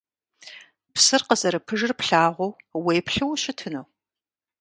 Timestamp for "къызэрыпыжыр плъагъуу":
1.27-2.51